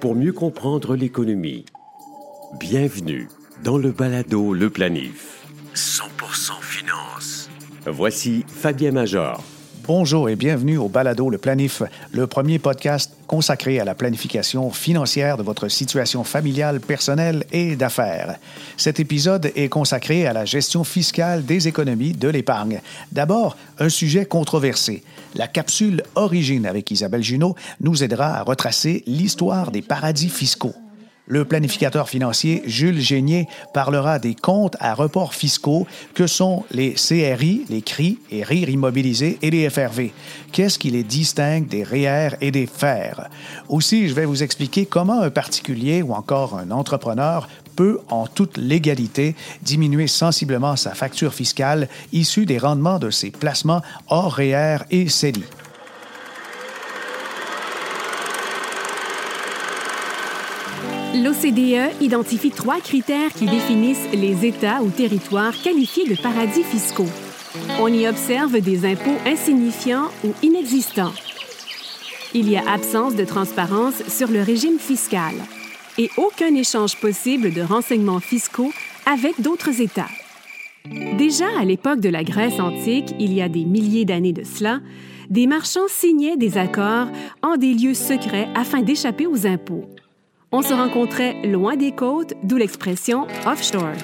[0.00, 1.64] pour mieux comprendre l'économie.
[2.58, 3.28] Bienvenue
[3.62, 5.46] dans le balado Le Planif.
[5.74, 7.50] 100% finance.
[7.86, 9.42] Voici Fabien Major.
[9.86, 11.82] Bonjour et bienvenue au Balado Le Planif,
[12.12, 18.34] le premier podcast consacré à la planification financière de votre situation familiale, personnelle et d'affaires.
[18.76, 22.80] Cet épisode est consacré à la gestion fiscale des économies de l'épargne.
[23.12, 25.04] D'abord, un sujet controversé.
[25.36, 30.74] La capsule Origine avec Isabelle Junot nous aidera à retracer l'histoire des paradis fiscaux.
[31.30, 37.66] Le planificateur financier Jules Génier parlera des comptes à report fiscaux que sont les CRI,
[37.70, 40.10] les CRI et RIR immobilisés et les FRV.
[40.50, 43.28] Qu'est-ce qui les distingue des REER et des FER?
[43.68, 48.56] Aussi, je vais vous expliquer comment un particulier ou encore un entrepreneur peut, en toute
[48.56, 55.08] légalité, diminuer sensiblement sa facture fiscale issue des rendements de ses placements hors REER et
[55.08, 55.44] CELI.
[61.12, 67.08] L'OCDE identifie trois critères qui définissent les États ou territoires qualifiés de paradis fiscaux.
[67.80, 71.12] On y observe des impôts insignifiants ou inexistants.
[72.32, 75.34] Il y a absence de transparence sur le régime fiscal
[75.98, 78.72] et aucun échange possible de renseignements fiscaux
[79.04, 80.08] avec d'autres États.
[81.18, 84.78] Déjà à l'époque de la Grèce antique, il y a des milliers d'années de cela,
[85.28, 87.08] des marchands signaient des accords
[87.42, 89.88] en des lieux secrets afin d'échapper aux impôts.
[90.52, 93.94] On se rencontrait loin des côtes, d'où l'expression offshore.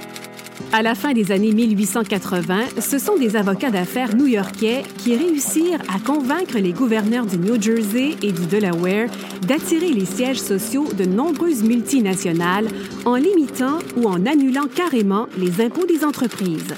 [0.72, 5.98] À la fin des années 1880, ce sont des avocats d'affaires new-yorkais qui réussirent à
[5.98, 9.08] convaincre les gouverneurs du New Jersey et du Delaware
[9.42, 12.68] d'attirer les sièges sociaux de nombreuses multinationales
[13.04, 16.74] en limitant ou en annulant carrément les impôts des entreprises.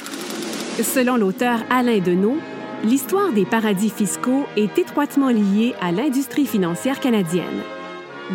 [0.83, 2.39] Selon l'auteur Alain Deneau,
[2.85, 7.63] l'histoire des paradis fiscaux est étroitement liée à l'industrie financière canadienne.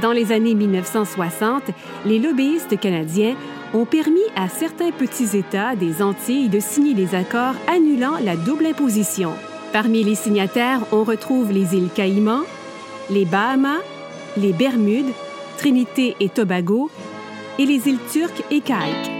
[0.01, 1.63] Dans les années 1960,
[2.05, 3.35] les lobbyistes canadiens
[3.73, 8.65] ont permis à certains petits États des Antilles de signer des accords annulant la double
[8.65, 9.33] imposition.
[9.71, 12.43] Parmi les signataires, on retrouve les îles Caïmans,
[13.09, 13.81] les Bahamas,
[14.37, 15.13] les Bermudes,
[15.57, 16.89] Trinité et Tobago,
[17.59, 19.11] et les îles Turques et Caïques.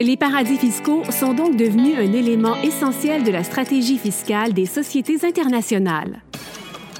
[0.00, 5.24] Les paradis fiscaux sont donc devenus un élément essentiel de la stratégie fiscale des sociétés
[5.24, 6.22] internationales.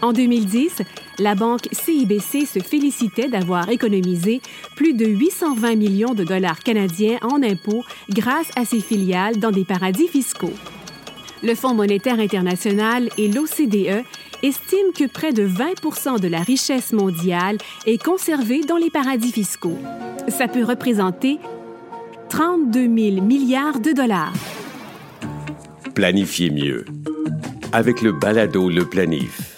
[0.01, 0.83] En 2010,
[1.19, 4.41] la banque CIBC se félicitait d'avoir économisé
[4.77, 9.65] plus de 820 millions de dollars canadiens en impôts grâce à ses filiales dans des
[9.65, 10.55] paradis fiscaux.
[11.43, 14.05] Le Fonds monétaire international et l'OCDE
[14.43, 19.79] estiment que près de 20% de la richesse mondiale est conservée dans les paradis fiscaux.
[20.29, 21.39] Ça peut représenter
[22.29, 24.33] 32 000 milliards de dollars.
[25.95, 26.85] Planifiez mieux
[27.73, 29.58] avec le balado Le Planif.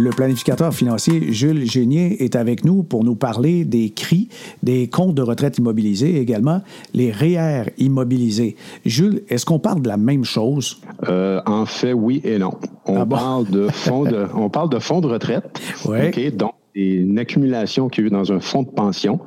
[0.00, 4.30] Le planificateur financier Jules Génier est avec nous pour nous parler des CRI,
[4.62, 6.62] des comptes de retraite immobilisés et également
[6.94, 8.56] les REER immobilisés.
[8.86, 10.80] Jules, est-ce qu'on parle de la même chose?
[11.06, 12.54] Euh, en fait, oui et non.
[12.86, 13.16] On, Ah bon?
[13.16, 15.60] parle, de fonds de, on parle de fonds de retraite.
[15.84, 19.20] OK, donc, une accumulation qui est eu dans un fonds de pension,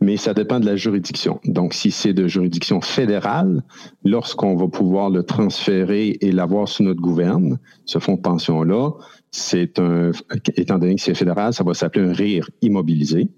[0.00, 1.38] mais ça dépend de la juridiction.
[1.44, 3.62] Donc, si c'est de juridiction fédérale,
[4.04, 8.90] lorsqu'on va pouvoir le transférer et l'avoir sous notre gouverne, ce fonds de pension-là,
[9.34, 10.12] c'est un,
[10.56, 13.28] étant donné que c'est fédéral, ça va s'appeler un RIR immobilisé.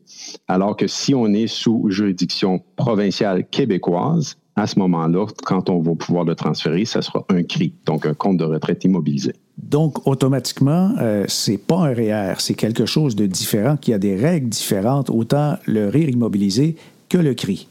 [0.47, 5.95] Alors que si on est sous juridiction provinciale québécoise, à ce moment-là, quand on va
[5.95, 9.33] pouvoir le transférer, ça sera un CRI, donc un compte de retraite immobilisé.
[9.57, 14.17] Donc, automatiquement, euh, c'est pas un REER, c'est quelque chose de différent, qui a des
[14.17, 16.77] règles différentes, autant le RIR immobilisé
[17.09, 17.69] que le CRI.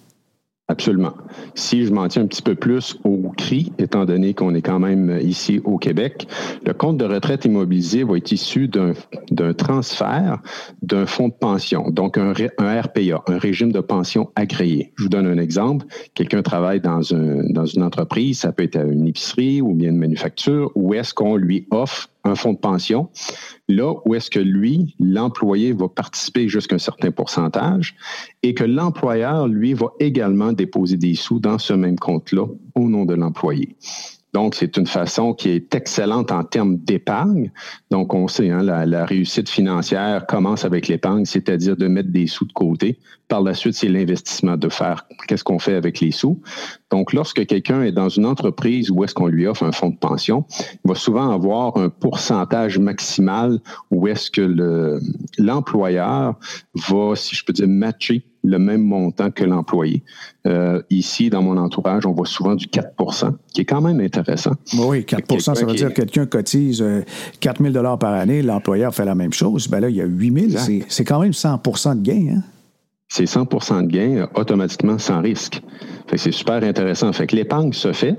[0.68, 1.13] Absolument.
[1.53, 4.79] Si je m'en tiens un petit peu plus au CRI, étant donné qu'on est quand
[4.79, 6.28] même ici au Québec,
[6.66, 10.41] le compte de retraite immobilisé va être issu d'un transfert
[10.81, 14.91] d'un fonds de pension, donc un, RPA, un régime de pension agréé.
[14.95, 15.85] Je vous donne un exemple.
[16.13, 20.94] Quelqu'un travaille dans une entreprise, ça peut être une épicerie ou bien une manufacture, où
[20.94, 23.09] est-ce qu'on lui offre un fonds de pension,
[23.68, 27.95] là où est-ce que lui, l'employé, va participer jusqu'à un certain pourcentage
[28.44, 32.45] et que l'employeur, lui, va également déposer des sous dans ce même compte-là
[32.75, 33.75] au nom de l'employé.
[34.36, 37.54] Donc, c'est une façon qui est excellente en termes d'épargne.
[37.89, 42.28] Donc, on sait, hein, la, la réussite financière commence avec l'épargne, c'est-à-dire de mettre des
[42.28, 43.00] sous de côté.
[43.30, 46.42] Par la suite, c'est l'investissement, de faire qu'est-ce qu'on fait avec les sous.
[46.91, 49.97] Donc, lorsque quelqu'un est dans une entreprise où est-ce qu'on lui offre un fonds de
[49.97, 50.45] pension,
[50.85, 53.59] il va souvent avoir un pourcentage maximal
[53.89, 54.99] où est-ce que le-
[55.39, 56.35] l'employeur
[56.89, 60.03] va, si je peux dire, matcher le même montant que l'employé.
[60.45, 64.51] Euh, ici, dans mon entourage, on voit souvent du 4% qui est quand même intéressant.
[64.77, 66.85] Oui, 4% ça veut dire que quelqu'un cotise
[67.39, 69.67] 4 euh, 000 par année, l'employeur fait la même chose.
[69.67, 70.83] Ben là, il y a 8 000.
[70.87, 72.35] C'est quand même 100% de gain.
[72.37, 72.43] Hein?
[73.15, 73.45] C'est 100
[73.83, 75.62] de gain euh, automatiquement sans risque.
[76.17, 77.12] c'est super intéressant.
[77.31, 78.17] L'épargne se fait,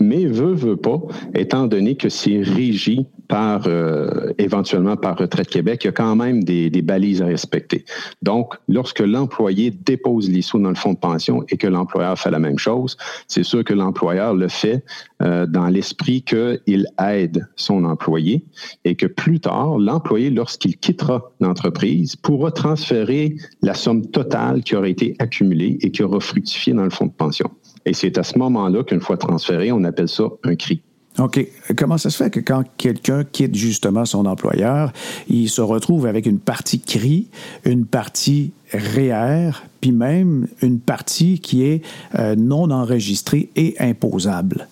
[0.00, 1.02] mais veut, veut pas,
[1.34, 6.16] étant donné que c'est régi par euh, éventuellement par Retraite Québec, il y a quand
[6.16, 7.84] même des, balises à respecter.
[8.22, 12.38] Donc, lorsque l'employé dépose les dans le fonds de pension et que l'employeur fait la
[12.38, 12.96] même chose,
[13.26, 14.82] c'est sûr que l'employeur le fait
[15.20, 18.46] euh, dans l'esprit qu'il aide son employé
[18.86, 24.88] et que plus tard, l'employé, lorsqu'il quittera l'entreprise, pourra transférer la somme totale qui aura
[24.88, 27.50] été accumulée et qui aura fructifié dans le fonds de pension.
[27.84, 30.82] Et c'est à ce moment-là qu'une fois transféré, on appelle ça un CRI.
[31.18, 31.44] OK.
[31.76, 34.92] Comment ça se fait que quand quelqu'un quitte justement son employeur,
[35.28, 37.28] il se retrouve avec une partie CRI,
[37.64, 39.50] une partie REER,
[39.80, 41.84] puis même une partie qui est
[42.16, 44.68] euh, non enregistrée et imposable?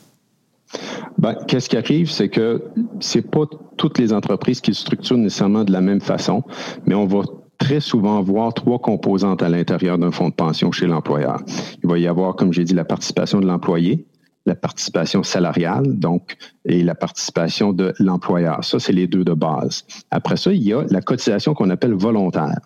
[1.19, 2.63] Ben, qu'est-ce qui arrive, c'est que
[3.01, 3.47] c'est pas
[3.77, 6.43] toutes les entreprises qui structurent nécessairement de la même façon,
[6.87, 7.23] mais on va
[7.58, 11.43] très souvent voir trois composantes à l'intérieur d'un fonds de pension chez l'employeur.
[11.82, 14.06] Il va y avoir, comme j'ai dit, la participation de l'employé,
[14.47, 18.62] la participation salariale, donc, et la participation de l'employeur.
[18.64, 19.85] Ça, c'est les deux de base.
[20.11, 22.61] Après ça, il y a la cotisation qu'on appelle volontaire.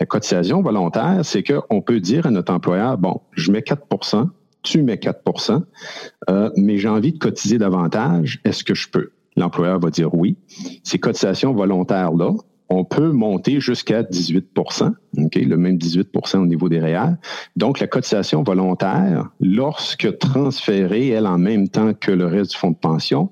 [0.00, 4.28] La cotisation volontaire, c'est qu'on peut dire à notre employeur, bon, je mets 4%
[4.62, 5.62] tu mets 4%
[6.30, 9.10] euh, mais j'ai envie de cotiser davantage, est-ce que je peux?
[9.36, 10.36] L'employeur va dire oui.
[10.82, 12.32] Ces cotisations volontaires-là,
[12.68, 14.92] on peut monter jusqu'à 18%
[15.34, 17.14] le même 18% au niveau des REER.
[17.56, 22.70] Donc, la cotisation volontaire, lorsque transférée, elle, en même temps que le reste du fonds
[22.70, 23.30] de pension,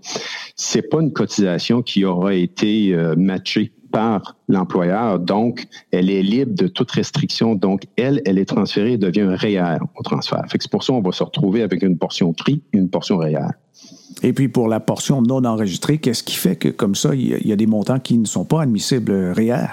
[0.57, 5.19] c'est pas une cotisation qui aura été euh, matchée par l'employeur.
[5.19, 7.55] Donc, elle est libre de toute restriction.
[7.55, 10.43] Donc, elle, elle est transférée et devient REER au transfert.
[10.51, 13.49] c'est pour ça qu'on va se retrouver avec une portion CRI et une portion REER.
[14.23, 17.53] Et puis pour la portion non enregistrée, qu'est-ce qui fait que comme ça, il y
[17.53, 19.69] a des montants qui ne sont pas admissibles REER?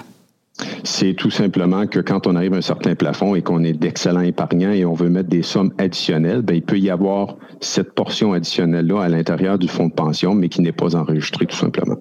[0.84, 4.20] C'est tout simplement que quand on arrive à un certain plafond et qu'on est d'excellents
[4.20, 8.32] épargnants et on veut mettre des sommes additionnelles, bien, il peut y avoir cette portion
[8.32, 11.96] additionnelle-là à l'intérieur du fonds de pension, mais qui n'est pas enregistrée tout simplement.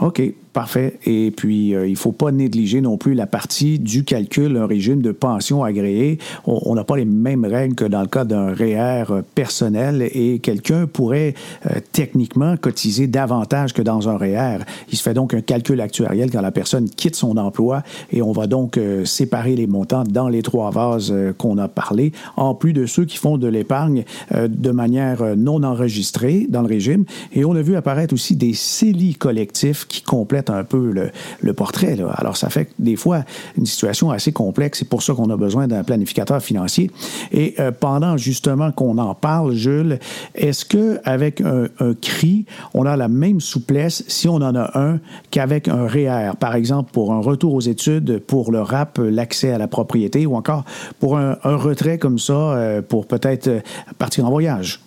[0.00, 0.22] OK.
[0.56, 0.98] Parfait.
[1.04, 4.64] Et puis, euh, il ne faut pas négliger non plus la partie du calcul, un
[4.64, 6.16] régime de pension agréé.
[6.46, 10.38] On n'a pas les mêmes règles que dans le cas d'un REER e personnel et
[10.38, 11.34] quelqu'un pourrait
[11.66, 14.60] euh, techniquement cotiser davantage que dans un REER.
[14.60, 18.22] E il se fait donc un calcul actuariel quand la personne quitte son emploi et
[18.22, 22.54] on va donc euh, séparer les montants dans les trois vases qu'on a parlé, en
[22.54, 24.04] plus de ceux qui font de l'épargne
[24.34, 27.04] de manière non enregistrée dans le régime.
[27.34, 29.55] Et on a vu apparaître aussi des CELI collectifs
[29.88, 30.92] qui complètent un peu
[31.40, 31.96] le, portrait.
[32.16, 33.24] Alors, ça fait des fois
[33.56, 34.80] une situation assez complexe.
[34.80, 36.90] C'est pour ça qu'on a besoin d'un planificateur financier.
[37.32, 39.98] Et euh, pendant justement qu'on en parle, Jules,
[40.34, 41.66] est-ce que avec un,
[42.02, 42.44] CRI,
[42.74, 45.00] on a la même souplesse si on en a un
[45.30, 46.32] qu'avec un REER?
[46.38, 50.36] Par exemple, pour un retour aux études, pour le RAP, l'accès à la propriété, ou
[50.36, 50.64] encore
[51.00, 53.62] pour un, retrait comme ça, euh, pour peut-être
[53.98, 54.80] partir en voyage?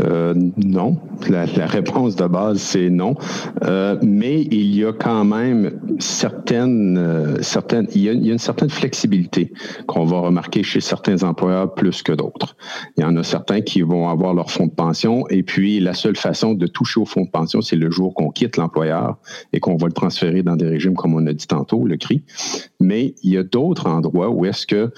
[0.00, 0.98] Euh, non.
[1.28, 3.14] La, réponse de base, c'est non.
[3.64, 8.70] Euh, mais il y a quand même certaines, euh, certaines il y, a, une certaine
[8.70, 9.52] flexibilité
[9.86, 12.56] qu'on va remarquer chez certains employeurs plus que d'autres.
[12.96, 15.94] Il y en a certains qui vont avoir leur fonds de pension et puis la
[15.94, 19.16] seule façon de toucher au fonds de pension, c'est le jour qu'on quitte l'employeur
[19.52, 22.22] et qu'on va le transférer dans des régimes comme on a dit tantôt, le CRI.
[22.80, 24.92] Mais il y a d'autres endroits où est-ce que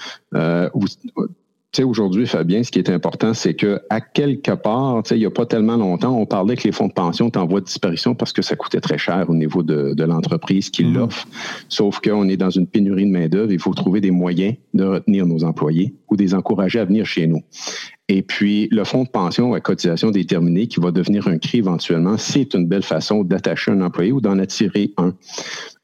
[1.73, 5.15] tu sais, aujourd'hui, Fabien, ce qui est important, c'est que à quelque part, tu sais,
[5.15, 7.45] il n'y a pas tellement longtemps, on parlait que les fonds de pension étaient en
[7.45, 10.83] voie de disparition parce que ça coûtait très cher au niveau de, de l'entreprise qui
[10.83, 10.93] mm-hmm.
[10.93, 11.27] l'offre.
[11.69, 13.53] Sauf qu'on est dans une pénurie de main-d'œuvre.
[13.53, 17.25] Il faut trouver des moyens de retenir nos employés ou des encourager à venir chez
[17.25, 17.41] nous.
[18.13, 22.17] Et puis, le fonds de pension à cotisation déterminée qui va devenir un CRI éventuellement,
[22.17, 25.13] c'est une belle façon d'attacher un employé ou d'en attirer un.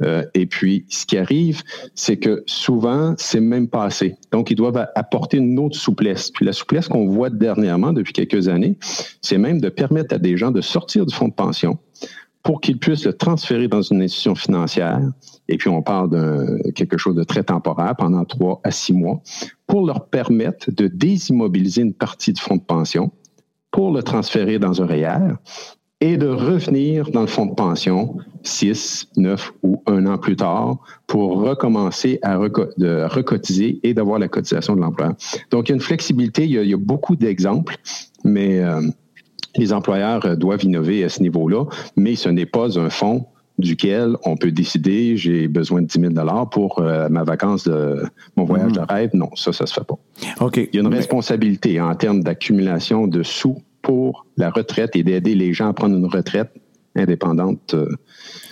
[0.04, 1.64] Euh, et puis, ce qui arrive,
[1.96, 4.18] c'est que souvent, c'est même pas assez.
[4.34, 6.30] Donc, ils doivent apporter une autre souplesse.
[6.30, 8.76] Puis la souplesse qu'on voit dernièrement depuis quelques années,
[9.22, 11.80] c'est même de permettre à des gens de sortir du fonds de pension
[12.44, 15.02] pour qu'ils puissent le transférer dans une institution financière,
[15.50, 19.22] et puis on parle de quelque chose de très temporaire pendant trois à six mois,
[19.68, 23.12] pour leur permettre de désimmobiliser une partie du fonds de pension
[23.72, 25.36] pour le transférer dans un REER
[26.00, 30.78] et de revenir dans le fonds de pension six, neuf ou un an plus tard
[31.08, 35.16] pour recommencer à recotiser et d'avoir la cotisation de l'employeur.
[35.52, 37.78] Donc, il y a une flexibilité, il y a, beaucoup d'exemples,
[38.24, 38.60] mais...
[38.60, 38.82] Euh,
[39.58, 43.26] les employeurs euh, doivent innover à ce niveau-là, mais ce n'est pas un fonds
[43.58, 48.04] duquel on peut décider j'ai besoin de 10 000 pour euh, ma vacance de
[48.36, 48.86] mon voyage de mhm.
[48.90, 49.10] rêve.
[49.14, 49.98] Non, ça, ça se fait pas.
[50.40, 50.58] OK.
[50.58, 55.36] Il y a une responsabilité en termes d'accumulation de sous pour la retraite et d'aider
[55.36, 56.52] les gens à prendre une retraite
[56.98, 57.88] indépendante euh,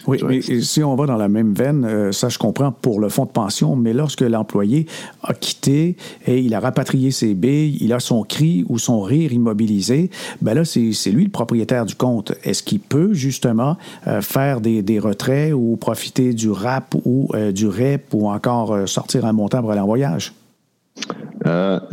[0.08, 3.10] oui, mais si on va dans la même veine, euh, ça je comprends pour le
[3.10, 4.86] fonds de pension, mais lorsque l'employé
[5.24, 5.98] a quitté
[6.28, 10.12] et il a rapatrié ses billes, il a son cri ou son rire immobilisé,
[10.42, 12.34] ben là, c'est lui le propriétaire du compte.
[12.44, 17.68] Est-ce qu'il peut justement euh, faire des, des, retraits ou profiter du RAP ou du
[17.68, 20.34] REP ou encore sortir un montant pour aller en voyage?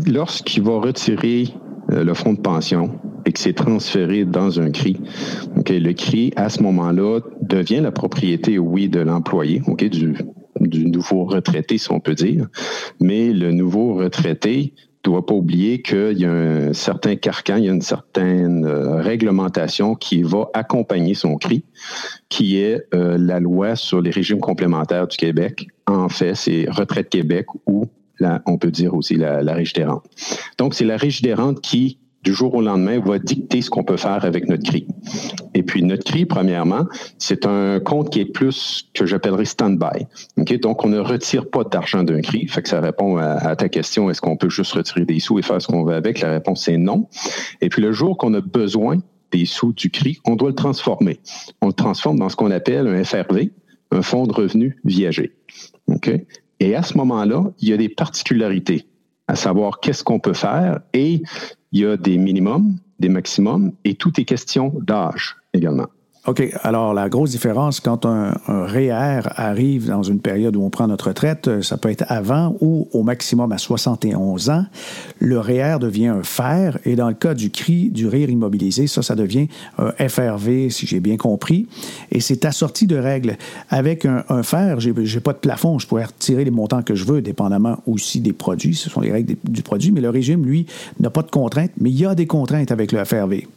[0.06, 1.48] Lorsqu'il va retirer
[1.88, 2.90] le fonds de pension,
[3.24, 4.98] et que c'est transféré dans un CRI.
[5.56, 10.16] le CRI, à ce moment-là, devient la propriété, oui, de l'employé, du,
[10.60, 12.48] du nouveau retraité, si on peut dire.
[13.00, 17.68] Mais le nouveau retraité doit pas oublier qu'il y a un certain carcan, il y
[17.68, 21.64] a une certaine euh, réglementation qui va accompagner son CRI,
[22.28, 25.66] qui est euh, la loi sur les régimes complémentaires du Québec.
[25.86, 27.86] En fait, c'est Retraite Québec ou
[28.46, 29.54] on peut dire aussi la, la
[29.86, 30.04] rentes.
[30.58, 30.96] Donc, c'est la
[31.34, 34.86] rentes qui du jour au lendemain, va dicter ce qu'on peut faire avec notre CRI.
[35.54, 36.86] Et puis, notre CRI, premièrement,
[37.18, 40.06] c'est un compte qui est plus que j'appellerais stand-by.
[40.58, 42.46] Donc, on ne retire pas d'argent d'un CRI.
[42.46, 45.42] Fait que ça répond à, ta question, est-ce qu'on peut juste retirer des sous et
[45.42, 46.20] faire ce qu'on veut avec?
[46.20, 47.08] La réponse est non.
[47.60, 48.98] Et puis, le jour qu'on a besoin
[49.32, 51.18] des sous du CRI, on doit le transformer.
[51.60, 53.50] On le transforme dans ce qu'on appelle un FRV,
[53.90, 55.32] un fonds de revenus viagé.
[56.60, 58.86] Et à ce moment-là, il y a des particularités
[59.28, 61.22] à savoir qu'est-ce qu'on peut faire et
[61.72, 65.88] il y a des minimums, des maximums et tout est question d'âge également.
[66.24, 66.40] OK.
[66.62, 70.86] Alors, la grosse différence, quand un, un, REER arrive dans une période où on prend
[70.86, 74.64] notre retraite, euh, ça peut être avant ou au maximum à 71 ans,
[75.18, 79.02] le REER devient un FER et dans le cas du CRI, du RIR immobilisé, ça,
[79.02, 79.48] ça devient
[79.78, 81.66] un FRV, si j'ai bien compris,
[82.12, 83.36] et c'est assorti de règles.
[83.68, 86.94] Avec un, un FER, j'ai, j'ai pas de plafond, je pourrais retirer les montants que
[86.94, 90.46] je veux, dépendamment aussi des produits, ce sont les règles du produit, mais le régime,
[90.46, 90.66] lui,
[91.00, 93.48] n'a pas de contraintes, mais il y a des contraintes avec le FRV.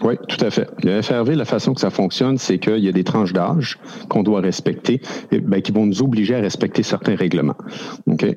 [0.00, 0.70] Oui, tout à fait.
[0.82, 4.22] Le FRV, la façon que ça fonctionne, c'est qu'il y a des tranches d'âge qu'on
[4.22, 7.56] doit respecter, ben, qui vont nous obliger à respecter certains règlements.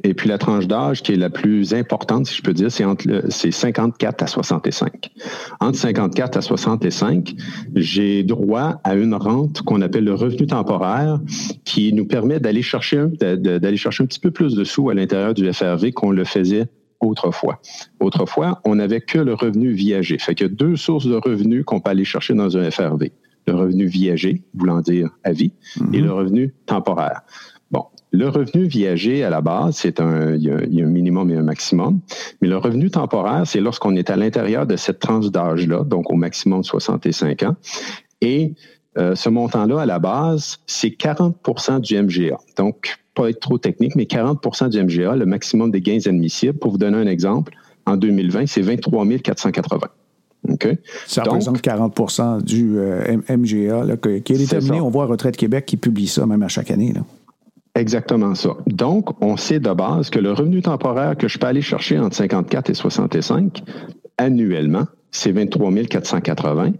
[0.04, 2.84] Et puis la tranche d'âge qui est la plus importante, si je peux dire, c'est
[2.84, 5.12] entre c'est 54 à 65.
[5.62, 7.34] Entre 54 à 65,
[7.74, 11.22] j'ai droit à une rente qu'on appelle le revenu temporaire,
[11.64, 15.34] qui nous permet d'aller chercher d'aller chercher un petit peu plus de sous à l'intérieur
[15.34, 16.66] du FRV qu'on le faisait
[17.00, 17.60] autrefois.
[18.00, 20.18] Autrefois, on n'avait que le revenu viager.
[20.18, 23.12] Fait qu'il y a deux sources de revenus qu'on peut aller chercher dans un FRV.
[23.48, 25.52] Le revenu viager, voulant dire à vie,
[25.94, 26.12] et le mhm.
[26.12, 27.22] revenu temporaire.
[27.70, 31.36] Bon, le revenu viager, à la base, c'est un, il y, a, un minimum et
[31.36, 32.00] un maximum.
[32.42, 36.16] Mais le revenu temporaire, c'est lorsqu'on est à l'intérieur de cette tranche d'âge-là, donc au
[36.16, 37.56] maximum de 65 ans.
[38.22, 38.54] Et
[38.98, 42.38] euh, ce montant-là, à la base, c'est 40% du MGA.
[42.58, 46.58] Donc, pas être trop technique, mais 40% du MGA, le maximum des gains admissibles.
[46.58, 47.54] Pour vous donner un exemple,
[47.86, 49.88] en 2020, c'est 23 480.
[50.50, 50.78] Okay?
[51.08, 54.80] Ça représente 40% du euh, MGA qui est déterminé.
[54.80, 56.94] on voit Retraite Québec qui publie ça même à chaque année.
[57.74, 58.52] Exactement ça.
[58.68, 62.16] Donc, on sait de base que le revenu temporaire que je peux aller chercher entre
[62.16, 63.64] 54 et 65
[64.18, 64.86] annuellement,
[65.16, 66.74] c'est 23 480.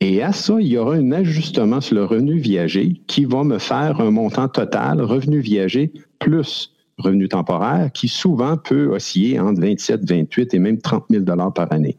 [0.00, 3.58] Et à ça, il y aura un ajustement sur le revenu viager qui va me
[3.58, 10.08] faire un montant total revenu viager plus revenu temporaire qui souvent peut osciller entre 27,
[10.08, 11.96] 28 et même 30 000 par année.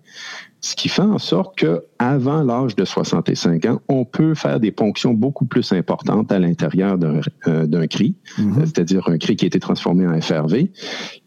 [0.61, 5.13] Ce qui fait en sorte qu'avant l'âge de 65 ans, on peut faire des ponctions
[5.13, 8.59] beaucoup plus importantes à l'intérieur d'un euh, CRI, mm-hmm.
[8.61, 10.69] c'est-à-dire un CRI qui a été transformé en FRV,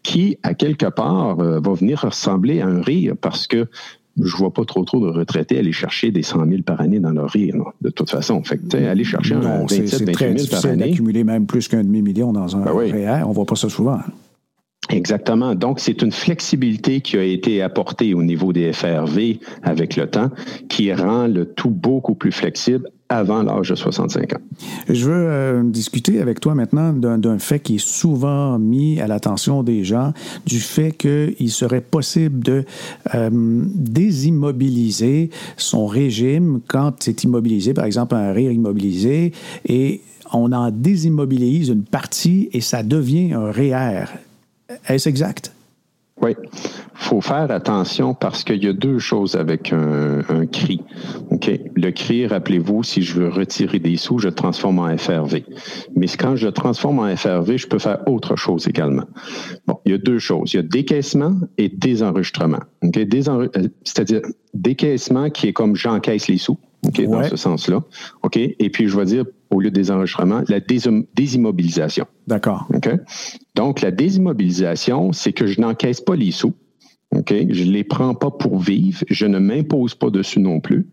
[0.01, 3.67] qui, à quelque part, euh, va venir ressembler à un RIR parce que
[4.21, 7.11] je vois pas trop trop de retraités aller chercher des 100 000 par année dans
[7.11, 8.43] leur rire, de toute façon.
[8.43, 10.89] Fait que, aller chercher un 27, 28 000 par année.
[10.89, 13.99] d'accumuler même plus qu'un demi-million dans un ben on voit pas ça souvent.
[14.89, 15.53] Exactement.
[15.53, 20.29] Donc, c'est une flexibilité qui a été apportée au niveau des FRV avec le temps,
[20.69, 24.41] qui rend le tout beaucoup plus flexible avant l'âge de 65 ans.
[24.89, 29.63] Je veux euh, discuter avec toi maintenant d'un fait qui est souvent mis à l'attention
[29.63, 30.13] des gens,
[30.45, 32.65] du fait qu'il serait possible de
[33.15, 39.31] euh, désimmobiliser son régime quand c'est immobilisé, par exemple un rire immobilisé,
[39.65, 40.01] et
[40.33, 44.05] on en désimmobilise une partie et ça devient un REER.
[44.87, 45.53] Est-ce exact?
[46.21, 46.35] Oui.
[46.95, 50.81] faut faire attention parce qu'il y a deux choses avec un, CRI.
[51.75, 55.43] Le CRI, rappelez-vous, si je veux retirer des sous, je le transforme en FRV.
[55.95, 59.05] Mais quand je le transforme en FRV, je peux faire autre chose également.
[59.67, 60.53] Bon, il y a deux choses.
[60.53, 62.59] Il y a décaissement et désenregistrement.
[62.83, 64.21] Euh, c'est-à-dire
[64.53, 66.57] décaissement qui est comme j'encaisse les sous.
[66.83, 67.83] dans ce sens-là.
[68.23, 68.37] OK?
[68.37, 69.25] Et puis, je vais dire,
[69.57, 72.05] au lieu des enregistrements, la désimmobilisation.
[72.27, 72.67] D'accord.
[73.55, 76.53] Donc, la désimmobilisation, c'est que je n'encaisse pas les sous.
[77.15, 77.33] OK?
[77.49, 80.89] Je ne les prends pas pour vivre, je ne m'impose pas dessus non plus,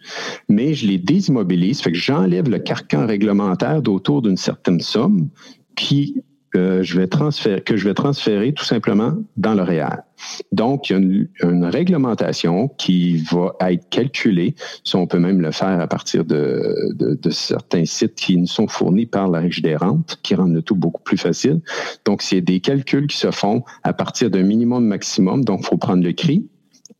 [0.49, 5.28] mais je les désimmobilise, fait que j'enlève le carcan réglementaire d'autour d'une certaine somme
[5.76, 6.23] qui
[6.54, 10.04] que je vais transférer, que je vais transférer tout simplement dans le réel.
[10.52, 14.54] Donc, il y a une, réglementation qui va être calculée.
[14.94, 19.06] On peut même le faire à partir de, de, certains sites qui nous sont fournis
[19.06, 21.61] par la Régie des rentes, qui rendent le tout beaucoup plus facile.
[22.04, 25.44] Donc, c'est des calculs qui se font à partir d'un minimum maximum.
[25.44, 26.46] Donc, il faut prendre le CRI,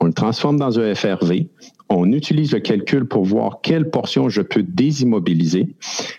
[0.01, 1.47] on le transforme dans un FRV,
[1.89, 5.75] on utilise le calcul pour voir quelle portion je peux désimmobiliser.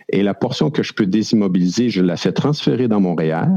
[0.10, 3.48] Et la portion que je peux désimmobiliser, je la fais transférer dans mon REER.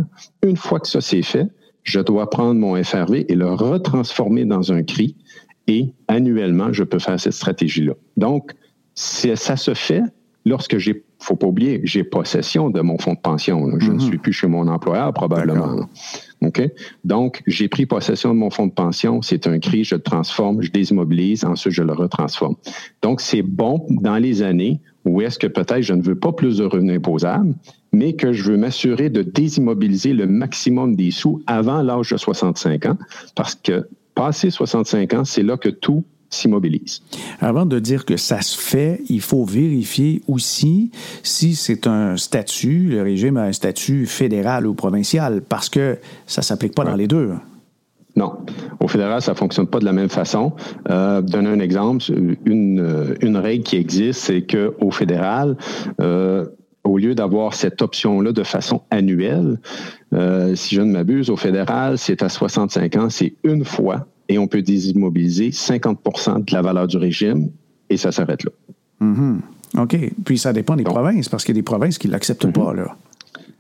[0.43, 1.49] Une fois que ça c'est fait,
[1.83, 5.17] je dois prendre mon FRV et le retransformer dans un CRI.
[5.67, 7.93] Et annuellement, je peux faire cette stratégie-là.
[8.17, 8.53] Donc,
[8.95, 10.03] ça se fait
[10.45, 13.79] lorsque j'ai, faut pas oublier, j'ai possession de mon fonds de pension.
[13.79, 14.01] Je ne mhm.
[14.01, 15.87] suis plus chez mon employeur probablement.
[17.05, 20.63] Donc, j'ai pris possession de mon fonds de pension, c'est un cri, je le transforme,
[20.63, 22.57] je désimmobilise, ensuite je le retransforme.
[23.03, 26.59] Donc, c'est bon dans les années où est-ce que peut-être je ne veux pas plus
[26.59, 27.55] de revenus imposables,
[27.93, 32.87] mais que je veux m'assurer de désimmobiliser le maximum des sous avant l'âge de 65
[32.87, 32.99] ans,
[33.35, 37.03] parce que passé 65 ans, c'est là que tout s'immobilise.
[37.41, 40.91] Avant de dire que ça se fait, il faut vérifier aussi
[41.23, 46.41] si c'est un statut, le régime a un statut fédéral ou provincial, parce que ça
[46.41, 47.33] ne s'applique pas dans les deux.
[48.17, 48.33] Non.
[48.81, 50.53] Au fédéral, ça ne fonctionne pas de la même façon.
[50.91, 52.05] Euh, donner un exemple,
[52.45, 55.57] une, une règle qui existe, c'est qu'au fédéral,
[56.01, 56.45] euh,
[56.83, 59.61] au lieu d'avoir cette option-là de façon annuelle,
[60.15, 64.39] euh, si je ne m'abuse, au fédéral, c'est à 65 ans, c'est une fois et
[64.39, 67.51] on peut désimmobiliser 50% de la valeur du régime
[67.91, 68.51] et ça s'arrête là.
[69.01, 69.83] Mm-hmm.
[69.83, 69.97] OK.
[70.25, 72.53] Puis ça dépend des provinces, parce qu'il y a des provinces qui ne l'acceptent mm-hmm.
[72.53, 72.97] pas, là.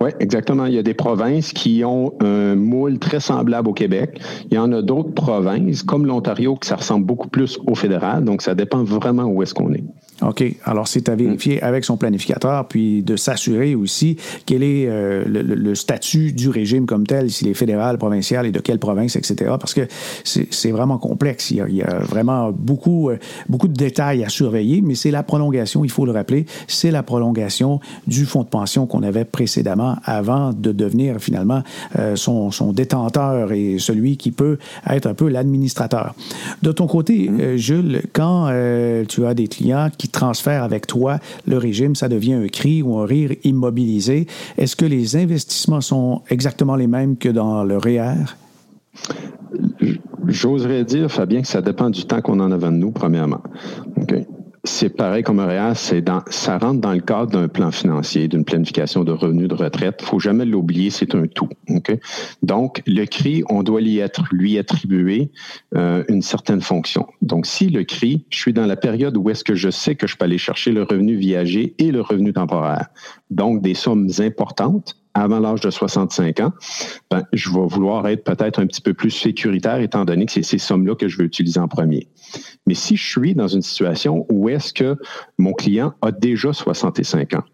[0.00, 0.66] Oui, exactement.
[0.66, 4.20] Il y a des provinces qui ont un moule très semblable au Québec.
[4.48, 8.22] Il y en a d'autres provinces, comme l'Ontario, que ça ressemble beaucoup plus au fédéral.
[8.22, 9.82] Donc, ça dépend vraiment où est-ce qu'on est.
[10.22, 10.44] OK?
[10.64, 15.75] Alors, c'est à vérifier avec son planificateur, puis de s'assurer aussi quel est euh, le,
[15.75, 19.52] statut du régime comme tel, s'il est fédéral, provincial et de quelle province, etc.
[19.61, 19.87] Parce que
[20.24, 21.50] c'est vraiment complexe.
[21.50, 25.85] Il y, a, vraiment beaucoup, euh, beaucoup de détails à surveiller, mais c'est la prolongation,
[25.85, 30.52] il faut le rappeler, c'est la prolongation du fonds de pension qu'on avait précédemment avant
[30.52, 31.62] de devenir finalement
[31.98, 36.14] euh, son, son, détenteur et celui qui peut être un peu l'administrateur.
[36.62, 37.57] De ton côté, mm-hmm.
[37.57, 38.48] Jules, quand
[39.09, 42.99] tu as des clients qui transfère avec toi le régime, ça devient un cri ou
[42.99, 44.27] un rire immobilisé.
[44.57, 48.37] Est-ce que les investissements sont exactement les mêmes que dans le REER?
[50.27, 53.40] J'oserais dire, Fabien, que ça dépend du temps qu'on en a de nous, premièrement.
[53.97, 54.14] OK
[54.68, 58.44] c'est pareil comme REER, c'est dans, ça rentre dans le cadre d'un plan financier, d'une
[58.44, 59.96] planification de revenus de retraite.
[60.00, 61.48] Il faut jamais l'oublier, c'est un tout.
[62.42, 65.31] Donc, le CRI, on doit lui, être, lui attribuer
[65.74, 67.07] euh, une certaine fonction.
[67.22, 70.07] Donc, si le CRI, je suis dans la période où est-ce que je sais que
[70.07, 72.88] je peux aller chercher le revenu viager et le revenu temporaire,
[73.31, 76.53] donc des sommes importantes, avant l'âge de 65 ans,
[77.11, 80.42] ben, je vais vouloir être peut-être un petit peu plus sécuritaire étant donné que c'est
[80.42, 82.09] ces sommes-là que je veux utiliser en premier.
[82.66, 84.97] Mais si je suis dans une situation où est-ce que
[85.38, 87.44] mon client a déjà 65 ans,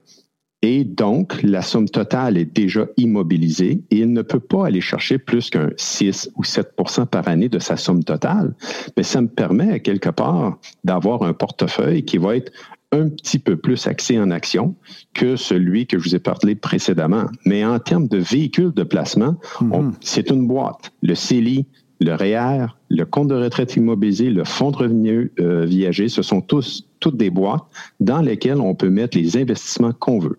[0.66, 5.18] et donc, la somme totale est déjà immobilisée et il ne peut pas aller chercher
[5.18, 8.54] plus qu'un 6 ou 7% par année de sa somme totale.
[8.96, 12.50] Mais ça me permet, quelque part, d'avoir un portefeuille qui va être
[12.94, 14.74] un petit peu plus axé en action
[15.12, 17.26] que celui que je vous ai parlé précédemment.
[17.44, 19.92] Mais en termes de véhicules de placement, mhm.
[20.00, 20.92] c'est une boîte.
[21.02, 21.66] Le CELI,
[22.00, 26.40] le REER, le compte de retraite immobilisé, le fonds de revenus euh, viager, ce sont
[26.40, 27.64] tous toutes des boîtes
[28.00, 30.38] dans lesquelles on peut mettre les investissements qu'on veut.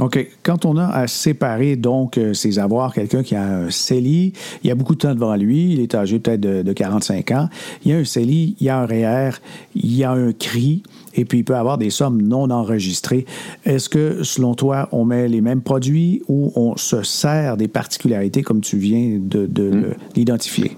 [0.00, 0.26] OK.
[0.42, 4.32] Quand on a à séparer donc euh, ses avoirs, quelqu'un qui a un CELI,
[4.64, 7.48] il y a beaucoup de temps devant lui, il est âgé peut-être de, 45 ans,
[7.84, 9.32] il y a un CELI, il y a un REER,
[9.74, 10.82] il y a un CRI,
[11.14, 13.26] et puis il peut avoir des sommes non enregistrées.
[13.64, 18.42] Est-ce que, selon toi, on met les mêmes produits ou on se sert des particularités
[18.42, 19.94] comme tu viens de, hmm.
[20.16, 20.76] l'identifier?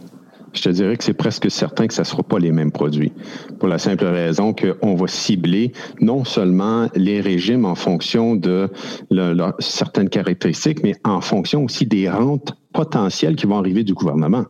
[0.54, 3.12] je te dirais que c'est presque certain que ce ne sera pas les mêmes produits.
[3.58, 8.68] Pour la simple raison qu'on va cibler non seulement les régimes en fonction de
[9.60, 14.44] certaines caractéristiques, mais en fonction aussi des rentes potentielles qui vont arriver du gouvernement.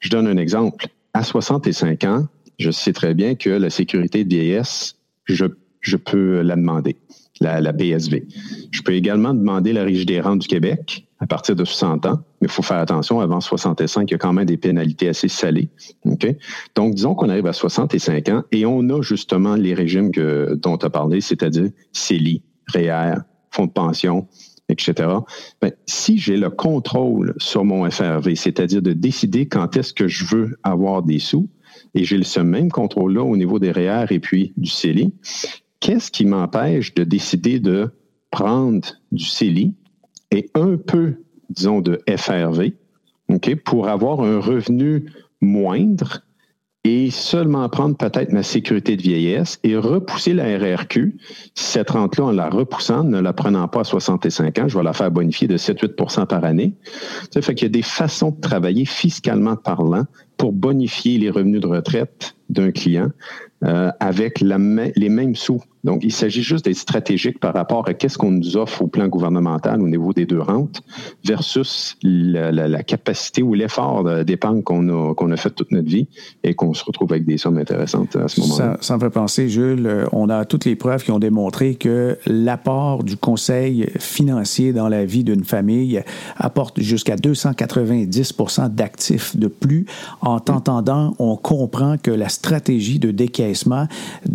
[0.00, 0.86] Je donne un exemple.
[1.14, 2.26] À 65 ans,
[2.58, 5.46] je sais très bien que la sécurité de vieillesse, je,
[5.80, 6.96] je peux la demander,
[7.40, 8.26] la, la BSV.
[8.70, 12.20] Je peux également demander la Régie des rentes du Québec à partir de 60 ans.
[12.40, 15.28] Mais il faut faire attention, avant 65, il y a quand même des pénalités assez
[15.28, 15.70] salées.
[16.04, 20.76] Donc, disons qu'on arrive à 65 ans et on a justement les régimes que, dont
[20.76, 22.42] tu as parlé, c'est-à-dire CELI,
[22.74, 23.14] REER,
[23.52, 24.26] fonds de pension,
[24.68, 25.08] etc.
[25.60, 30.24] Ben, si j'ai le contrôle sur mon FRV, c'est-à-dire de décider quand est-ce que je
[30.24, 31.48] veux avoir des sous,
[31.94, 35.12] et j'ai ce même contrôle-là au niveau des REER et puis du CELI,
[35.80, 37.90] qu'est-ce qui m'empêche de décider de
[38.30, 39.74] prendre du CELI
[40.30, 41.16] et un peu,
[41.50, 42.72] disons, de FRV,
[43.28, 45.06] OK, pour avoir un revenu
[45.40, 46.22] moindre
[46.84, 51.16] et seulement prendre peut-être ma sécurité de vieillesse et repousser la RRQ.
[51.54, 54.92] Cette rente-là, en la repoussant, ne la prenant pas à 65 ans, je vais la
[54.92, 56.74] faire bonifier de 7-8% par année.
[57.32, 60.06] Ça fait qu'il y a des façons de travailler fiscalement parlant
[60.42, 63.10] pour bonifier les revenus de retraite d'un client
[63.64, 68.16] euh, avec les mêmes sous donc, il s'agit juste d'être stratégique par rapport à qu'est-ce
[68.16, 70.80] qu'on nous offre au plan gouvernemental au niveau des deux rentes
[71.24, 76.06] versus la, capacité ou l'effort d'épargne qu'on a, qu'on a fait toute notre vie
[76.44, 78.76] et qu'on se retrouve avec des sommes intéressantes à ce moment-là.
[78.80, 82.16] Ça, ça, me fait penser, Jules, on a toutes les preuves qui ont démontré que
[82.26, 86.02] l'apport du conseil financier dans la vie d'une famille
[86.36, 88.34] apporte jusqu'à 290
[88.70, 89.86] d'actifs de plus.
[90.20, 93.86] En t'entendant, on comprend que la stratégie de décaissement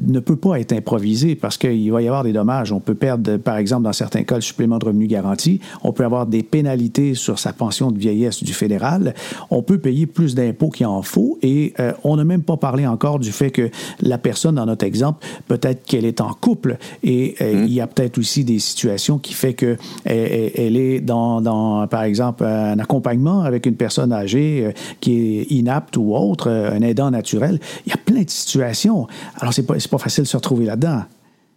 [0.08, 2.72] ne peut pas être improvisée parce qu'il va y avoir des dommages.
[2.72, 5.60] On peut perdre, par exemple, dans certains cas, le supplément de revenu garanti.
[5.84, 9.14] On peut avoir des pénalités sur sa pension de vieillesse du fédéral.
[9.50, 11.38] On peut payer plus d'impôts qu'il en faut.
[11.42, 13.70] Et euh, on n'a même pas parlé encore du fait que
[14.02, 17.66] la personne, dans notre exemple, peut-être qu'elle est en couple et euh, mmh.
[17.66, 19.78] il y a peut-être aussi des situations qui fait que
[20.10, 25.52] euh, elle, est dans, dans, par exemple, un accompagnement avec une personne âgée qui est
[25.52, 27.60] inapte ou autre, un aidant naturel.
[27.86, 29.08] Il y a plein de situations.
[29.40, 31.04] Alors, c'est pas, pas facile de se retrouver là-dedans.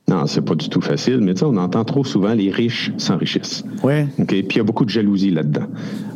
[0.09, 2.91] Non, c'est pas du tout facile, mais tu sais, on entend trop souvent les riches
[2.97, 3.63] s'enrichissent.
[3.85, 4.03] Oui.
[4.19, 4.27] OK?
[4.27, 5.67] Puis il y a beaucoup de jalousie là-dedans.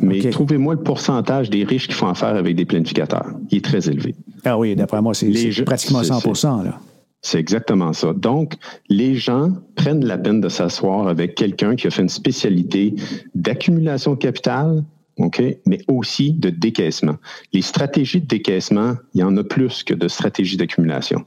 [0.01, 3.31] Mais trouvez-moi le pourcentage des riches qui font affaire avec des planificateurs.
[3.51, 4.13] Il est très élevé.
[4.43, 5.31] Ah oui, d'après moi, c'est
[5.65, 6.79] pratiquement 100 là.
[7.21, 8.13] C'est exactement ça.
[8.13, 8.53] Donc,
[8.87, 12.93] les gens prennent la peine de s'asseoir avec quelqu'un qui a fait une spécialité
[13.33, 14.83] d'accumulation de capital,
[15.17, 17.15] OK, mais aussi de décaissement.
[17.53, 21.25] Les stratégies de décaissement, il y en a plus que de stratégies d'accumulation.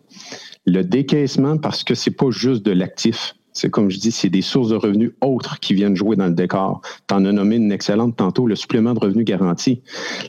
[0.67, 3.35] Le décaissement, parce que c'est pas juste de l'actif.
[3.55, 6.35] C'est comme je dis, c'est des sources de revenus autres qui viennent jouer dans le
[6.35, 6.83] décor.
[7.09, 9.83] Tu en as nommé une excellente tantôt, le supplément de revenu garanti.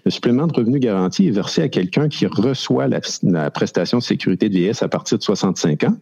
[0.06, 4.04] Le supplément de revenu garanti est versé à quelqu'un qui reçoit la, la prestation de
[4.04, 5.98] sécurité de vieillesse à partir de 65 ans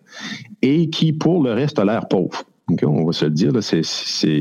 [0.62, 2.44] et qui, pour le reste, a l'air pauvre
[2.84, 3.82] on va se le dire, c'est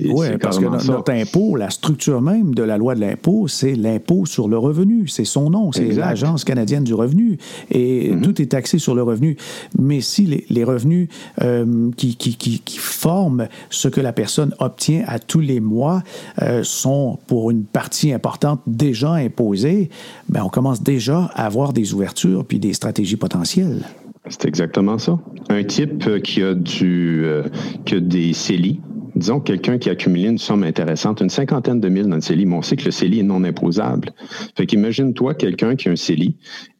[0.08, 4.26] Oui, parce que notre impôt, la structure même de la loi de l'impôt, c'est l'impôt
[4.26, 5.06] sur le revenu.
[5.06, 7.38] C'est son nom, c'est l'Agence canadienne du revenu.
[7.70, 8.20] Et mm-hmm.
[8.22, 9.36] tout est taxé sur le revenu.
[9.78, 11.08] Mais si les, revenus
[11.42, 16.02] euh, qui, qui, forment ce que la personne obtient à tous les mois
[16.42, 19.90] euh, sont, pour une partie importante, déjà imposés,
[20.28, 23.84] ben on commence déjà à avoir des ouvertures puis des stratégies potentielles.
[24.28, 25.18] C'est exactement ça.
[25.48, 27.44] Un type euh, qui a du euh,
[27.84, 28.80] qui a des CELI,
[29.14, 32.46] disons quelqu'un qui a accumulé une somme intéressante, une cinquantaine de mille dans le CELI,
[32.46, 34.12] mais on sait que le CELI est non imposable.
[34.56, 36.36] Fait qu'imagine-toi quelqu'un qui a un CELI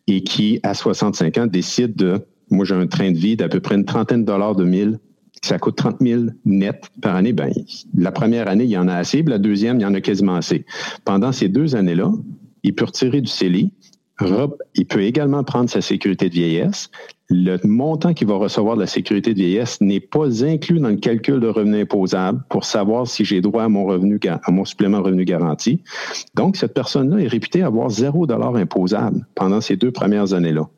[0.09, 3.61] et qui, à 65 ans, décide de, moi j'ai un train de vie d'à peu
[3.61, 4.99] près une trentaine de dollars de mille,
[5.43, 7.51] ça coûte 30 000 net par année, ben,
[7.97, 10.01] la première année, il y en a assez, puis la deuxième, il y en a
[10.01, 10.65] quasiment assez.
[11.05, 12.11] Pendant ces deux années-là,
[12.65, 13.71] il peut retirer du CELI,
[14.75, 16.91] il peut également prendre sa sécurité de vieillesse.
[17.29, 20.97] Le montant qu'il va recevoir de la sécurité de vieillesse n'est pas inclus dans le
[20.97, 24.99] calcul de revenu imposable pour savoir si j'ai droit à mon revenu, à mon supplément
[24.99, 25.83] de revenu garanti.
[26.35, 30.69] Donc, cette personne-là est réputée avoir zéro dollar imposable pendant ces deux premières années-là.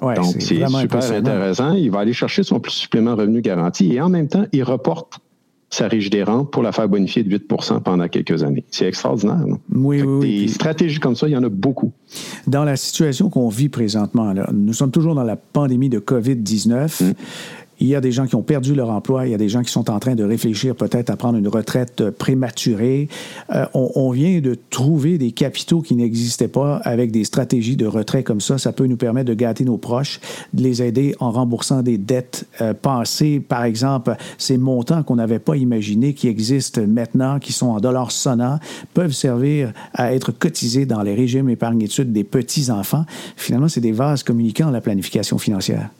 [0.00, 1.74] Donc, c'est super intéressant.
[1.74, 5.20] Il va aller chercher son supplément de revenu garanti et en même temps, il reporte
[5.72, 7.48] sa riche des rentes pour la faire bonifier de 8
[7.82, 8.64] pendant quelques années.
[8.70, 9.38] C'est extraordinaire.
[9.74, 11.92] Oui, oui, Des stratégies comme ça, il y en a beaucoup.
[12.46, 17.14] Dans la situation qu'on vit présentement, nous sommes toujours dans la pandémie de COVID-19.
[17.82, 19.64] Il y a des gens qui ont perdu leur emploi, il y a des gens
[19.64, 23.08] qui sont en train de réfléchir peut-être à prendre une retraite prématurée.
[23.52, 28.22] Euh, on, vient de trouver des capitaux qui n'existaient pas avec des stratégies de retrait
[28.22, 28.56] comme ça.
[28.56, 30.20] Ça peut nous permettre de gâter nos proches,
[30.54, 33.40] de les aider en remboursant des dettes euh, passées.
[33.40, 38.12] Par exemple, ces montants qu'on n'avait pas imaginés qui existent maintenant, qui sont en dollars
[38.12, 38.60] sonnants,
[38.94, 43.06] peuvent servir à être cotisés dans les régimes épargne-études des petits-enfants.
[43.34, 45.90] Finalement, c'est des vases communicants la planification financière.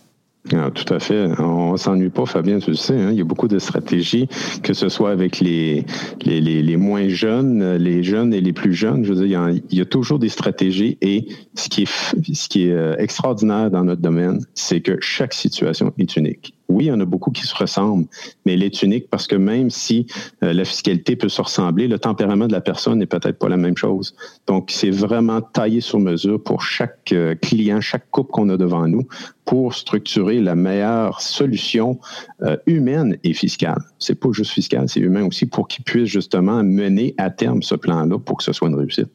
[0.51, 1.29] Ah, tout à fait.
[1.39, 2.99] On s'ennuie pas, Fabien, tu le sais.
[2.99, 3.11] Hein.
[3.13, 4.29] Il y a beaucoup de stratégies,
[4.63, 5.87] que ce soit avec les,
[6.25, 9.05] les, les, moins jeunes, les jeunes et les plus jeunes.
[9.05, 12.67] Je veux dire, il y a, toujours des stratégies et ce qui est, ce qui
[12.67, 16.55] est euh, extraordinaire dans notre domaine, c'est que chaque situation est unique.
[16.73, 18.07] Oui, il y en a beaucoup qui se ressemblent,
[18.45, 20.07] mais elle est unique parce que même si
[20.43, 23.59] euh, la fiscalité peut se ressembler, le tempérament de la personne n'est peut-être pas la
[23.59, 24.15] même chose.
[24.47, 28.89] Donc, c'est vraiment taillé sur mesure pour chaque euh, client, chaque couple qu'on a devant
[28.89, 29.07] nous
[29.45, 31.99] pour structurer la meilleure solution
[32.43, 33.83] euh, humaine et fiscale.
[33.99, 37.75] C'est pas juste fiscal, c'est humain aussi pour qu'ils puissent justement mener à terme ce
[37.75, 39.11] plan-là pour que ce soit une réussite.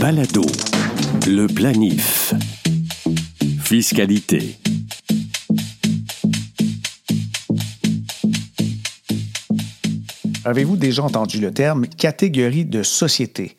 [0.00, 0.42] Balado,
[1.26, 2.34] le planif.
[3.62, 4.56] Fiscalité.
[10.50, 13.56] Avez-vous déjà entendu le terme catégorie de société?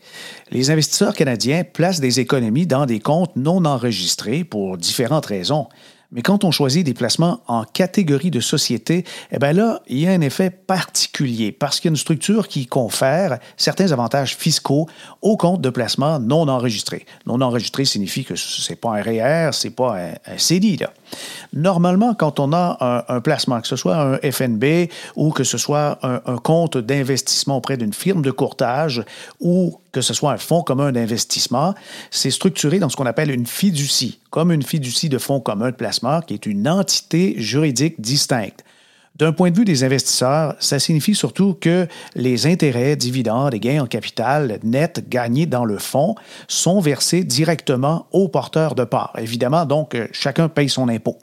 [0.49, 5.69] Les investisseurs canadiens placent des économies dans des comptes non enregistrés pour différentes raisons.
[6.12, 10.08] Mais quand on choisit des placements en catégorie de société, eh bien là, il y
[10.10, 14.89] a un effet particulier parce qu'il y a une structure qui confère certains avantages fiscaux
[15.21, 17.06] aux comptes de placement non enregistrés.
[17.25, 20.75] Non enregistré signifie que ce n'est pas un REER, ce n'est pas un, un CDI.
[20.75, 20.91] Là.
[21.54, 26.00] Normalement, quand on a un, placement, que ce soit un FNB ou que ce soit
[26.04, 29.04] un, un compte d'investissement auprès d'une firme de courtage
[29.39, 31.76] ou que ce soit un fonds commun d'investissement,
[32.10, 35.76] c'est structuré dans ce qu'on appelle une fiducie, comme une fiducie de fonds commun de
[35.76, 38.63] placement, qui est une entité juridique distincte.
[39.15, 43.84] D'un point de vue des investisseurs, ça signifie surtout que les intérêts, dividendes et gains
[43.84, 46.15] en capital nets gagnés dans le fonds
[46.47, 49.13] sont versés directement aux porteurs de parts.
[49.19, 51.17] Évidemment, donc, euh, chacun paye son impôt.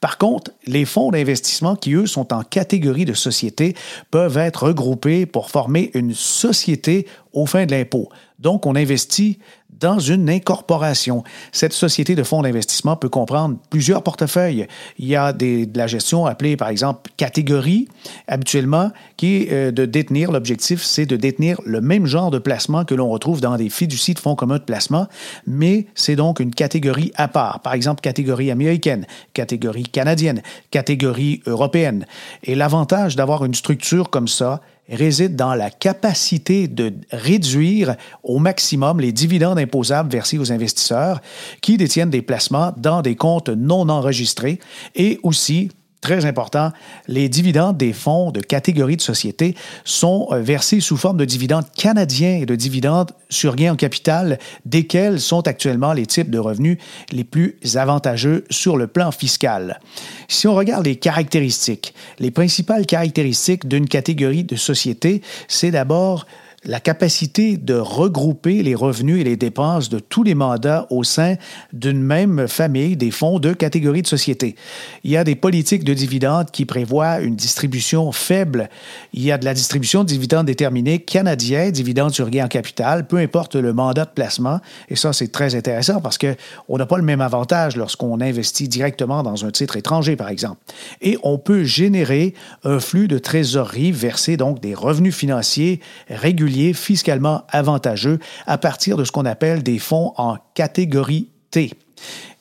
[0.00, 3.74] Par contre, les fonds d'investissement qui, eux, sont en catégorie de société
[4.10, 8.08] peuvent être regroupés pour former une société au fin de l'impôt.
[8.38, 9.38] Donc, on investit
[9.80, 11.24] dans une incorporation.
[11.52, 14.66] Cette société de fonds d'investissement peut comprendre plusieurs portefeuilles.
[14.98, 17.88] Il y a des, de la gestion appelée, par exemple, catégorie,
[18.28, 22.84] habituellement, qui est euh, de détenir, l'objectif, c'est de détenir le même genre de placement
[22.84, 25.06] que l'on retrouve dans des fiducies de fonds communs de placement,
[25.46, 27.60] mais c'est donc une catégorie à part.
[27.60, 32.06] Par exemple, catégorie américaine, catégorie canadienne, catégorie européenne.
[32.44, 39.00] Et l'avantage d'avoir une structure comme ça, réside dans la capacité de réduire au maximum
[39.00, 41.20] les dividendes imposables versés aux investisseurs
[41.60, 44.60] qui détiennent des placements dans des comptes non enregistrés
[44.94, 46.72] et aussi très important,
[47.08, 51.66] les dividendes des fonds de catégorie de société sont euh, versés sous forme de dividendes
[51.74, 56.78] canadiens et de dividendes sur gain en capital, desquels sont actuellement les types de revenus
[57.10, 59.80] les plus avantageux sur le plan fiscal.
[60.28, 66.26] Si on regarde les caractéristiques, les principales caractéristiques d'une catégorie de société, c'est d'abord
[66.66, 71.36] la capacité de regrouper les revenus et les dépenses de tous les mandats au sein
[71.72, 74.56] d'une même famille des fonds de catégories de société.
[75.04, 78.68] Il y a des politiques de dividendes qui prévoient une distribution faible.
[79.12, 83.06] Il y a de la distribution de dividendes déterminés canadiens, dividendes sur gain en capital,
[83.06, 84.60] peu importe le mandat de placement.
[84.88, 89.22] Et ça, c'est très intéressant parce qu'on n'a pas le même avantage lorsqu'on investit directement
[89.22, 90.60] dans un titre étranger, par exemple.
[91.00, 97.42] Et on peut générer un flux de trésorerie versé donc des revenus financiers réguliers fiscalement
[97.50, 101.70] avantageux à partir de ce qu'on appelle des fonds en catégorie T.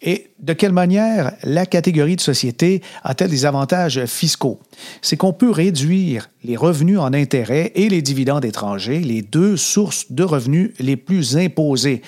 [0.01, 4.59] Et de quelle manière la catégorie de société a-t-elle des avantages fiscaux?
[5.01, 10.11] C'est qu'on peut réduire les revenus en intérêts et les dividendes étrangers, les deux sources
[10.11, 12.01] de revenus les plus imposées.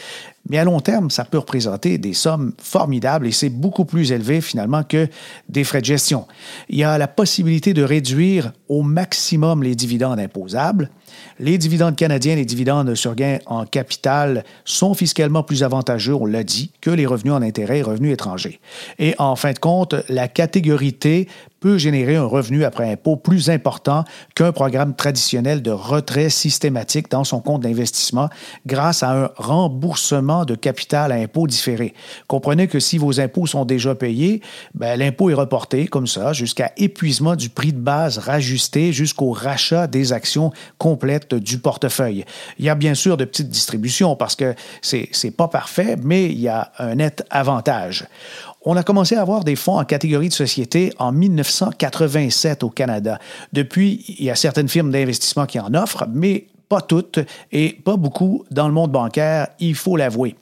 [0.49, 4.41] Mais à long terme, ça peut représenter des sommes formidables et c'est beaucoup plus élevé
[4.41, 5.07] finalement que
[5.49, 6.25] des frais de gestion.
[6.69, 10.89] Il y a la possibilité de réduire au maximum les dividendes imposables.
[11.39, 16.43] Les dividendes canadiens, les dividendes sur gain en capital sont fiscalement plus avantageux, on l'a
[16.43, 18.59] dit, que les revenus en intérêt et revenus étrangers.
[18.99, 21.27] Et en fin de compte, la catégorie T
[21.59, 24.03] peut générer un revenu après impôt plus important
[24.35, 28.29] qu'un programme traditionnel de retrait systématique dans son compte d'investissement
[28.65, 31.93] grâce à un remboursement de capital à impôt différé.
[32.27, 34.41] Comprenez que si vos impôts sont déjà payés,
[34.73, 39.87] ben, l'impôt est reporté comme ça jusqu'à épuisement du prix de base rajusté jusqu'au rachat
[39.87, 42.25] des actions complètes du portefeuille.
[42.59, 46.39] Il y a bien sûr de petites distributions parce que c'est pas parfait, mais il
[46.39, 48.05] y a un net avantage.
[48.69, 53.17] On a commencé à avoir des fonds en catégorie de société en 1987 au Canada.
[53.53, 57.19] Depuis, il y a certaines firmes d'investissement qui en offrent, mais pas toutes
[57.53, 60.35] et pas beaucoup dans le monde bancaire, il faut l'avouer.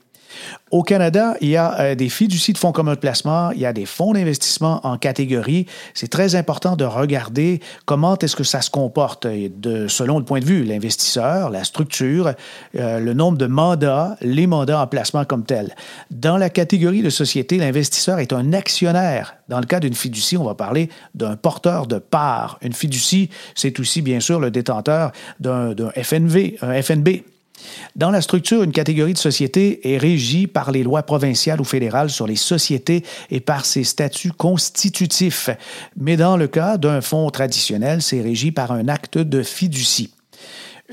[0.71, 3.65] Au Canada, il y a euh, des fiducies de fonds communs de placement, il y
[3.65, 5.67] a des fonds d'investissement en catégorie.
[5.93, 10.39] C'est très important de regarder comment est-ce que ça se comporte de, selon le point
[10.39, 12.33] de vue, l'investisseur, la structure,
[12.75, 15.75] euh, le nombre de mandats, les mandats en placement comme tel.
[16.11, 19.35] Dans la catégorie de société, l'investisseur est un actionnaire.
[19.47, 22.57] Dans le cas d'une fiducie, on va parler d'un porteur de parts.
[22.61, 27.09] Une fiducie, c'est aussi bien sûr le détenteur d'un FNV, un FNB.
[27.95, 32.09] Dans la structure, une catégorie de société est régie par les lois provinciales ou fédérales
[32.09, 35.49] sur les sociétés et par ses statuts constitutifs.
[35.95, 40.11] Mais dans le cas d'un fonds traditionnel, c'est régi par un acte de fiducie.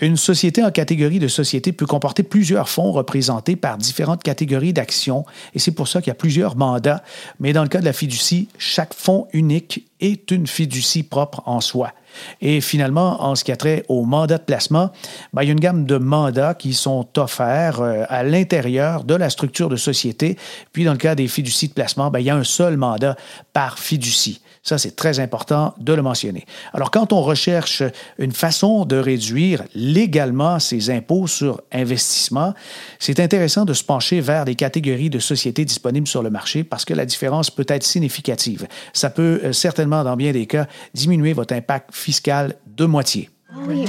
[0.00, 5.26] Une société en catégorie de société peut comporter plusieurs fonds représentés par différentes catégories d'actions,
[5.54, 7.02] et c'est pour ça qu'il y a plusieurs mandats.
[7.40, 11.60] Mais dans le cas de la fiducie, chaque fonds unique est une fiducie propre en
[11.60, 11.92] soi.
[12.40, 14.90] Et finalement, en ce qui a trait au mandat de placement,
[15.32, 19.14] ben, il y a une gamme de mandats qui sont offerts euh, à l'intérieur de
[19.14, 20.36] la structure de société.
[20.72, 23.16] Puis, dans le cas des fiducies de placement, ben, il y a un seul mandat
[23.52, 24.40] par fiducie.
[24.64, 26.44] Ça, c'est très important de le mentionner.
[26.72, 27.82] Alors, quand on recherche
[28.18, 32.54] une façon de réduire légalement ses impôts sur investissement,
[33.00, 36.84] c'est intéressant de se pencher vers les catégories de sociétés disponibles sur le marché parce
[36.84, 38.68] que la différence peut être significative.
[38.92, 39.52] Ça peut euh,
[39.92, 43.30] dans bien des cas, diminuer votre impact fiscal de moitié.
[43.68, 43.84] Oui,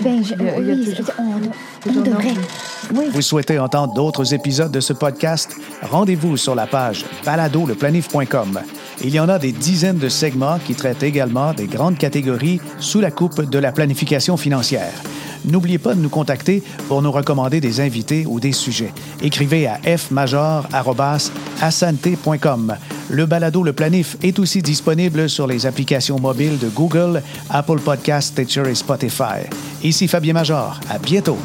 [1.88, 2.34] on, devrait.
[3.12, 5.56] Vous souhaitez entendre d'autres épisodes de ce podcast?
[5.82, 8.60] Rendez-vous sur la page baladoleplanif.com.
[9.04, 13.00] Il y en a des dizaines de segments qui traitent également des grandes catégories sous
[13.00, 14.94] la coupe de la planification financière.
[15.46, 18.94] N'oubliez pas de nous contacter pour nous recommander des invités ou des sujets.
[19.22, 22.76] Écrivez à fmajor.assante.com.
[23.10, 28.34] Le balado Le Planif est aussi disponible sur les applications mobiles de Google, Apple Podcasts,
[28.34, 29.48] Stitcher et Spotify.
[29.84, 30.80] Ici Fabien Major.
[30.90, 31.38] À bientôt.